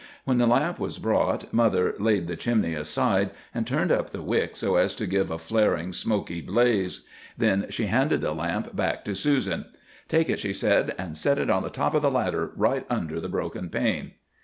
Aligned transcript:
When 0.25 0.39
the 0.39 0.47
lamp 0.47 0.79
was 0.79 0.97
brought, 0.97 1.53
mother 1.53 1.93
laid 1.99 2.25
the 2.25 2.35
chimney 2.35 2.73
aside, 2.73 3.29
and 3.53 3.67
turned 3.67 3.91
up 3.91 4.09
the 4.09 4.23
wick 4.23 4.55
so 4.55 4.75
as 4.77 4.95
to 4.95 5.05
give 5.05 5.29
a 5.29 5.37
flaring, 5.37 5.93
smoky 5.93 6.41
blaze. 6.41 7.05
Then 7.37 7.67
she 7.69 7.85
handed 7.85 8.21
the 8.21 8.33
lamp 8.33 8.75
back 8.75 9.05
to 9.05 9.13
Susan. 9.13 9.67
"'Take 10.07 10.31
it,' 10.31 10.39
she 10.39 10.53
said, 10.53 10.95
'and 10.97 11.15
set 11.15 11.37
it 11.37 11.51
on 11.51 11.61
the 11.61 11.69
top 11.69 11.93
of 11.93 12.01
the 12.01 12.09
ladder, 12.09 12.49
right 12.55 12.83
under 12.89 13.21
the 13.21 13.29
broken 13.29 13.69
pane. 13.69 14.13